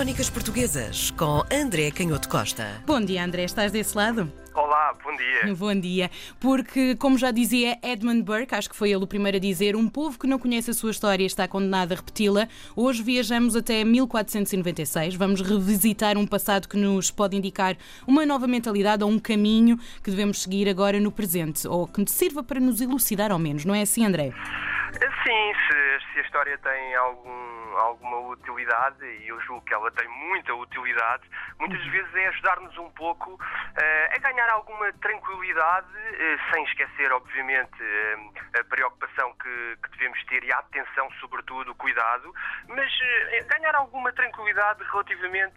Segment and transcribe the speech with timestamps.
[0.00, 2.82] Crónicas Portuguesas com André Canhoto Costa.
[2.86, 3.44] Bom dia, André.
[3.44, 4.32] Estás desse lado?
[4.54, 5.54] Olá, bom dia.
[5.54, 6.10] Bom dia.
[6.40, 9.86] Porque, como já dizia Edmund Burke, acho que foi ele o primeiro a dizer, um
[9.86, 12.48] povo que não conhece a sua história está condenado a repeti-la.
[12.74, 15.16] Hoje viajamos até 1496.
[15.16, 17.76] Vamos revisitar um passado que nos pode indicar
[18.06, 22.42] uma nova mentalidade ou um caminho que devemos seguir agora no presente, ou que sirva
[22.42, 23.66] para nos elucidar ao menos.
[23.66, 24.32] Não é assim, André?
[24.92, 25.89] Sim, se, se
[26.20, 31.22] a história tem algum, alguma utilidade, e eu julgo que ela tem muita utilidade,
[31.58, 31.90] muitas Uhum.
[31.90, 33.38] vezes é ajudar-nos um pouco
[33.76, 40.22] eh, a ganhar alguma tranquilidade, eh, sem esquecer, obviamente, eh, a preocupação que, que devemos
[40.24, 42.34] ter e a atenção, sobretudo, o cuidado,
[42.68, 45.56] mas eh, ganhar alguma tranquilidade relativamente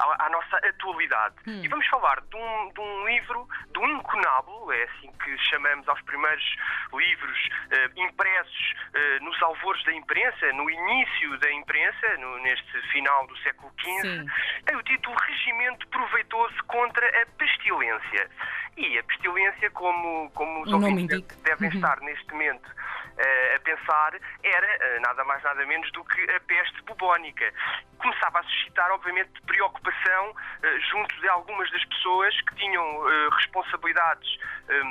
[0.00, 1.36] à, à nossa atualidade.
[1.46, 1.62] Hum.
[1.64, 6.00] E vamos falar de um, de um livro, do Incunábulo, é assim que chamamos aos
[6.02, 6.56] primeiros
[6.92, 7.48] livros
[7.96, 8.74] impressos
[9.20, 14.24] nos alvores da imprensa, no início da imprensa, no- neste final do século XV,
[14.64, 18.30] tem o título Regimento Proveitoso contra a Pestilência.
[18.76, 21.74] E a pestilência, como, como os O nome ouvintes devem Uhum.
[21.76, 22.70] estar neste momento
[23.18, 27.50] eh, a pensar, era eh, nada mais nada menos do que a peste bubónica.
[27.98, 34.38] Começava a suscitar, obviamente, preocupação eh, junto de algumas das pessoas que tinham responsabilidades
[34.68, 34.82] eh,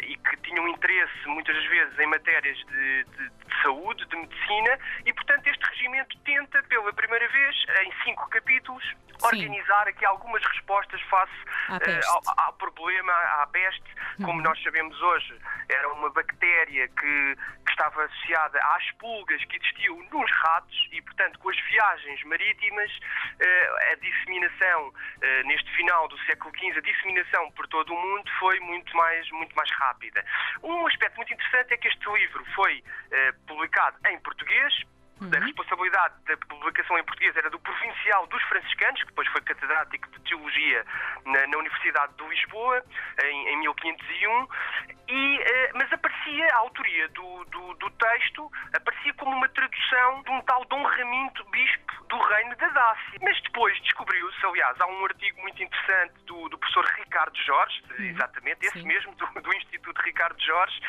[0.00, 5.12] e que tinham interesse, muitas vezes, em matérias de, de- de saúde, de medicina, e,
[5.12, 9.26] portanto, este regimento tenta, pela primeira vez, em cinco capítulos, Sim.
[9.26, 11.32] organizar aqui algumas respostas face
[11.70, 12.10] eh, peste.
[12.10, 13.84] ao, ao problema, à peste.
[14.16, 14.42] Como Uhum.
[14.42, 15.38] nós sabemos hoje,
[15.68, 21.38] era uma bactéria que, que estava associada às pulgas que existiam nos ratos e, portanto,
[21.38, 22.90] com as viagens marítimas,
[23.40, 28.30] eh, a disseminação, eh, neste final do século XV, a disseminação por todo o mundo
[28.38, 30.24] foi muito mais, muito mais rápida.
[30.62, 34.72] Um aspecto muito interessante é que este livro foi eh, publicado em português,
[35.18, 40.10] a responsabilidade da publicação em português era do provincial dos franciscanos, que depois foi catedrático
[40.10, 40.84] de teologia
[41.24, 42.84] na, na Universidade de Lisboa,
[43.24, 44.48] em, em 1501,
[45.08, 50.30] e, eh, mas aparecia, a autoria do, do, do texto, aparecia como uma tradução de
[50.30, 53.18] um tal Dom Raminto, bispo do reino da Dácia.
[53.22, 58.66] Mas depois descobriu-se, aliás, há um artigo muito interessante do, do professor Ricardo Jorge, exatamente,
[58.66, 58.86] esse Sim.
[58.86, 60.80] mesmo, do, do Instituto Ricardo Jorge,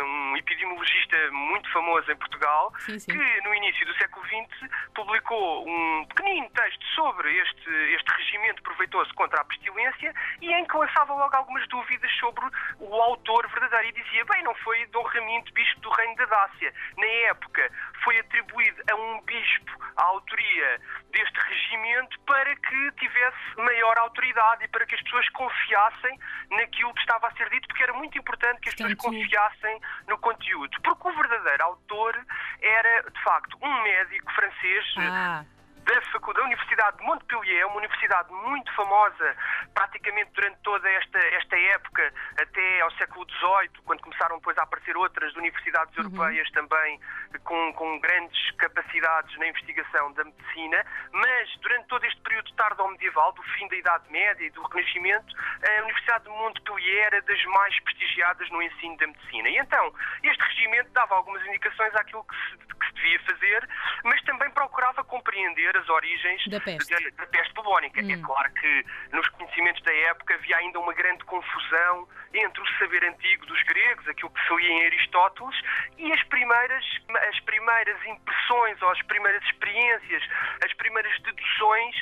[0.00, 3.12] um epidemiologista muito famoso em Portugal, Sim, sim.
[3.12, 9.12] que no início do século XX publicou um pequenino texto sobre este, este regimento proveitoso
[9.14, 12.44] contra a pestilência e em que lançava logo algumas dúvidas sobre
[12.80, 16.72] o autor verdadeiro e dizia, bem, não foi Dom Raminto, bispo do reino da Dácia.
[16.96, 17.65] Na época
[18.04, 24.68] foi atribuído a um bispo a autoria deste regimento para que tivesse maior autoridade e
[24.68, 26.18] para que as pessoas confiassem
[26.50, 30.18] naquilo que estava a ser dito, porque era muito importante que as pessoas confiassem no
[30.18, 30.76] conteúdo.
[30.82, 32.26] Porque o verdadeiro autor
[32.60, 35.44] era, de facto, um médico francês Ah,
[35.86, 39.36] da, da Universidade de Montpellier, uma universidade muito famosa,
[39.72, 44.96] praticamente durante toda esta, esta época, até ao século XVIII, quando começaram depois a aparecer
[44.96, 47.00] outras universidades europeias também
[47.44, 53.42] com, com grandes capacidades na investigação da medicina, mas durante todo este período tardo-medieval, do
[53.42, 58.50] fim da Idade Média e do Renascimento, a Universidade de Montpellier era das mais prestigiadas
[58.50, 59.48] no ensino da medicina.
[59.48, 62.75] E então, este regimento dava algumas indicações àquilo que se
[63.06, 63.68] devia fazer,
[64.04, 66.92] mas também procurava compreender as origens Da peste.
[66.92, 68.02] da, da peste bubónica.
[68.02, 68.10] Hum.
[68.10, 73.04] É claro que nos conhecimentos da época havia ainda uma grande confusão entre o saber
[73.04, 75.56] antigo dos gregos, aquilo que se lia em Aristóteles,
[75.96, 76.84] e as primeiras,
[77.28, 80.22] as primeiras impressões ou as primeiras experiências,
[80.64, 81.96] as primeiras deduções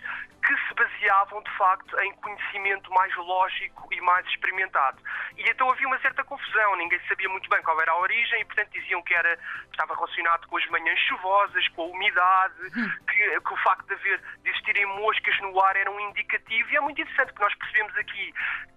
[1.04, 4.98] baseavam de facto em conhecimento mais lógico e mais experimentado.
[5.36, 8.44] E então havia uma certa confusão, ninguém sabia muito bem qual era a origem e
[8.44, 9.38] portanto diziam que era,
[9.70, 12.70] estava relacionado com as manhãs chuvosas, com a umidade,
[13.08, 16.70] que, que o facto de haver de existirem moscas no ar era um indicativo.
[16.70, 18.32] E é muito interessante que nós percebemos aqui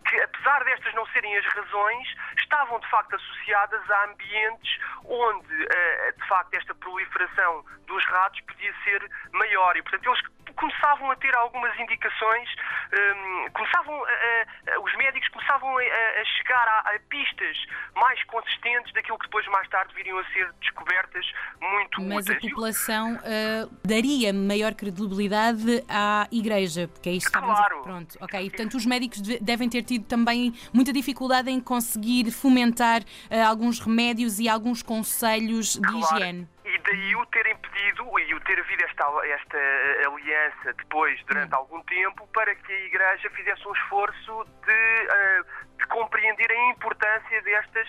[0.07, 2.07] que apesar destas não serem as razões,
[2.37, 8.73] estavam de facto associadas a ambientes onde eh, de facto esta proliferação dos ratos podia
[8.85, 9.75] ser maior.
[9.75, 12.49] E portanto eles começavam a ter algumas indicações,
[12.93, 17.57] hum, começavam a- a- a- os médicos começavam a, a chegar a, a pistas
[17.95, 21.25] mais consistentes daquilo que depois mais tarde viriam a ser descobertas
[21.61, 22.43] muito mas a úteis.
[22.43, 27.81] O- população ah, daria maior credibilidade à Igreja, porque é isto que a- Claro.
[27.83, 28.45] Pronto, ok.
[28.45, 33.47] E, portanto, os médicos deve- devem ter tido também muita dificuldade em conseguir fomentar ah,
[33.47, 35.97] alguns remédios e alguns conselhos de Claro.
[36.15, 36.47] higiene.
[36.87, 41.53] E daí o terem pedido e o ter havido esta, esta eh, aliança depois, durante
[41.53, 41.57] Hum.
[41.57, 45.41] algum tempo, para que a Igreja fizesse um esforço de, eh,
[45.79, 47.87] de compreender a importância destas,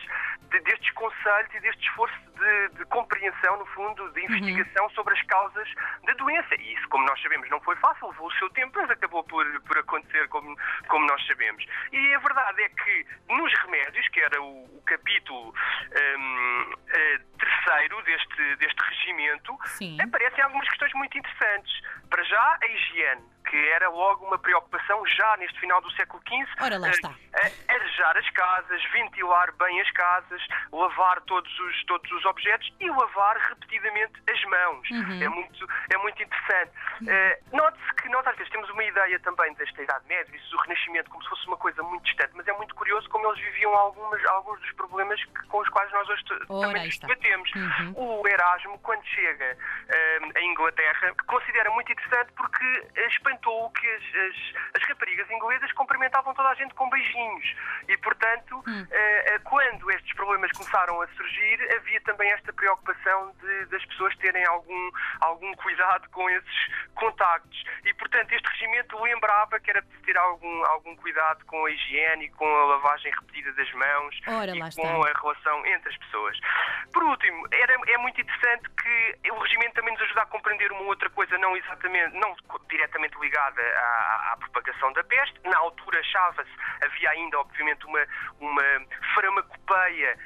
[0.50, 4.90] de, destes conselhos e deste esforço de, de compreensão, no fundo, de investigação uhum.
[4.90, 5.68] sobre as causas
[6.04, 6.54] da doença.
[6.56, 9.44] E isso, como nós sabemos, não foi fácil, levou o seu tempo, mas acabou por,
[9.62, 10.56] por acontecer como,
[10.88, 11.64] como nós sabemos.
[11.92, 15.54] E a verdade é que nos remédios, que era o, o capítulo
[16.18, 19.96] um, uh, eh, terceiro deste, deste regimento, Sim.
[20.00, 21.80] aparecem algumas questões muito interessantes.
[22.10, 26.46] Para já, a higiene que era logo uma preocupação já neste final do século XV.
[26.60, 27.14] Ora, lá está.
[27.68, 30.42] Arejar as casas, ventilar bem as casas,
[30.72, 34.90] lavar todos os, todos os objetos e lavar repetidamente as mãos.
[34.90, 35.22] Uhum.
[35.22, 36.72] É, muito, é muito interessante.
[37.02, 40.58] Uh, Note-se que nós às vezes temos uma ideia também desta Idade Média, isso do
[40.58, 43.74] Renascimento, como se fosse uma coisa muito distante, mas é muito curioso como eles viviam
[43.74, 47.50] algumas, alguns dos problemas que, com os quais nós hoje Ora, também nos debatemos.
[47.54, 48.20] Uhum.
[48.20, 52.88] O Erasmo, quando chega uh, a Inglaterra, considera muito interessante porque
[53.70, 57.54] que as, as, as, raparigas inglesas cumprimentavam toda a gente com beijinhos.
[57.88, 58.82] E, portanto, uhum.
[58.82, 64.44] uh, quando estes problemas começaram a surgir, havia também esta preocupação de, das pessoas terem
[64.44, 64.90] algum,
[65.20, 67.64] algum cuidado com esses contactos.
[67.84, 72.28] E, portanto, este regimento lembrava que era preciso ter algum, algum cuidado com a higiene,
[72.30, 74.88] com a lavagem repetida das mãos Ora, e com está.
[74.88, 76.38] a relação entre as pessoas.
[76.92, 80.82] Por último, era, é muito interessante que o regimento também nos ajuda a compreender uma
[80.82, 82.34] outra coisa, não exatamente, não
[82.68, 85.38] diretamente ligada à, à propagação da peste.
[85.44, 86.50] Na altura achava-se,
[86.82, 88.06] havia ainda, obviamente, uma,
[88.40, 88.62] uma
[89.14, 90.16] farmacopeia,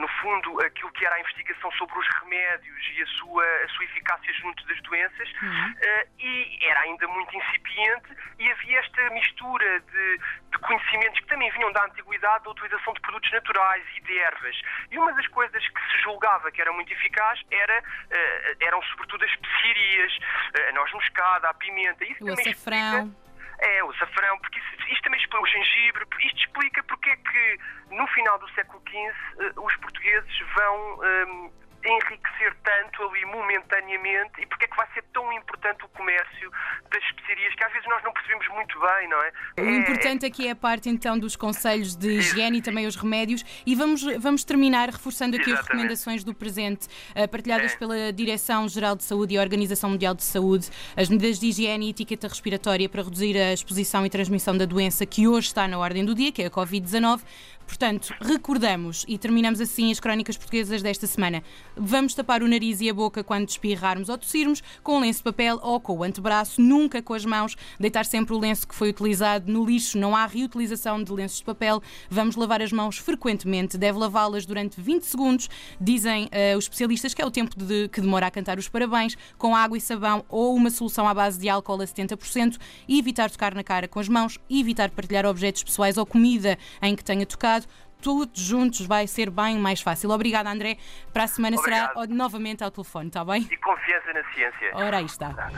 [0.00, 3.84] no fundo, aquilo que era a investigação sobre os remédios e a sua, a sua
[3.84, 5.70] eficácia junto das doenças, uhum.
[5.72, 10.20] uh, e era ainda muito incipiente, e havia esta mistura de,
[10.58, 14.60] de conhecimentos que também vinham da antiguidade, da utilização de produtos naturais e de ervas.
[14.90, 19.24] E uma das coisas que se julgava que era muito eficaz era, uh, eram sobretudo
[19.24, 22.04] as especiarias, uh, a noz moscada, a pimenta.
[22.04, 23.14] Isso o açafrão.
[23.60, 27.58] É, o açafrão, porque isso, isto também explica o gengibre, isto explica porque é que
[27.90, 31.52] no final do século XV uh, os portugueses vão um,
[31.84, 36.50] enriquecer tanto ali momentaneamente e porque é vai ser tão importante o comércio
[36.90, 39.32] das especiarias que às vezes nós não percebemos muito bem, não é?
[39.58, 42.94] O é, importante aqui é a parte então dos conselhos de higiene e também os
[42.94, 45.60] remédios e vamos, vamos terminar reforçando aqui Exatamente.
[45.60, 47.76] as recomendações do presente uh, partilhadas é.
[47.76, 51.90] pela Direção-Geral de Saúde e a Organização Mundial de Saúde, as medidas de higiene e
[51.90, 56.04] etiqueta respiratória para reduzir a exposição e transmissão da doença que hoje está na ordem
[56.04, 57.22] do dia, que é a Covid-19.
[57.68, 61.44] Portanto, recordamos e terminamos assim as crónicas portuguesas desta semana.
[61.76, 65.58] Vamos tapar o nariz e a boca quando espirrarmos ou tossirmos com lenço de papel
[65.62, 67.56] ou com o antebraço, nunca com as mãos.
[67.78, 71.44] Deitar sempre o lenço que foi utilizado no lixo, não há reutilização de lenços de
[71.44, 71.82] papel.
[72.10, 75.48] Vamos lavar as mãos frequentemente, deve lavá-las durante 20 segundos.
[75.80, 79.16] Dizem uh, os especialistas que é o tempo de, que demora a cantar os parabéns,
[79.36, 82.56] com água e sabão ou uma solução à base de álcool a 70%.
[82.86, 86.94] E evitar tocar na cara com as mãos, evitar partilhar objetos pessoais ou comida em
[86.94, 87.66] que tenha tocado
[88.00, 90.10] todos juntos vai ser bem mais fácil.
[90.10, 90.76] Obrigada, André.
[91.12, 91.94] Para a semana Obrigado.
[91.94, 93.46] será novamente ao telefone, está bem?
[93.50, 94.70] E confiança na ciência.
[94.74, 95.50] Ora, aí está.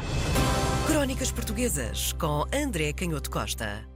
[0.87, 3.90] Crónicas Portuguesas com André Canhoto Costa.